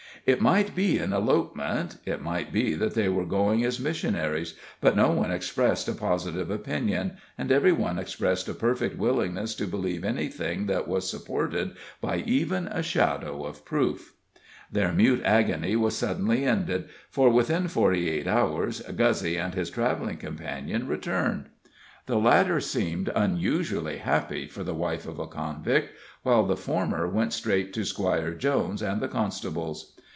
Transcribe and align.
It 0.23 0.39
might 0.39 0.75
be 0.75 0.99
an 0.99 1.13
elopement 1.13 1.97
it 2.05 2.21
might 2.21 2.53
be 2.53 2.75
that 2.75 2.93
they 2.93 3.09
were 3.09 3.25
going 3.25 3.63
as 3.63 3.79
missionaries; 3.79 4.53
but 4.79 4.95
no 4.95 5.09
one 5.09 5.31
expressed 5.31 5.87
a 5.87 5.93
positive 5.93 6.51
opinion, 6.51 7.17
and 7.39 7.51
every 7.51 7.71
one 7.71 7.97
expressed 7.97 8.47
a 8.47 8.53
perfect 8.53 8.99
willingness 8.99 9.55
to 9.55 9.65
believe 9.65 10.05
anything 10.05 10.67
that 10.67 10.87
was 10.87 11.09
supported 11.09 11.71
by 12.01 12.17
even 12.17 12.67
a 12.67 12.83
shadow 12.83 13.43
of 13.45 13.65
proof. 13.65 14.13
Their 14.71 14.91
mute 14.91 15.23
agony 15.25 15.75
was 15.75 15.97
suddenly 15.97 16.45
ended, 16.45 16.89
for 17.09 17.31
within 17.31 17.67
forty 17.67 18.07
eight 18.07 18.27
hours 18.27 18.79
Guzzy 18.81 19.37
and 19.37 19.55
his 19.55 19.71
traveling 19.71 20.17
companion 20.17 20.87
returned. 20.87 21.49
The 22.05 22.19
latter 22.19 22.59
seemed 22.61 23.09
unusually 23.15 23.97
happy 23.97 24.45
for 24.45 24.63
the 24.63 24.75
wife 24.75 25.07
of 25.07 25.17
a 25.17 25.25
convict, 25.25 25.93
while 26.21 26.43
the 26.45 26.55
former 26.57 27.07
went 27.07 27.33
straight 27.33 27.73
to 27.73 27.83
Squire 27.83 28.35
Jones 28.35 28.83
and 28.83 29.01
the 29.01 29.07
constable's. 29.07 29.93